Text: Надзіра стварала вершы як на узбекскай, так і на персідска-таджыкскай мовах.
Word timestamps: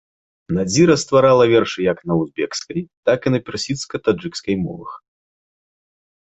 Надзіра 0.57 0.95
стварала 1.03 1.45
вершы 1.53 1.79
як 1.91 1.99
на 2.13 2.17
узбекскай, 2.23 2.79
так 3.11 3.19
і 3.29 3.35
на 3.35 3.39
персідска-таджыкскай 3.51 4.55
мовах. 4.65 4.91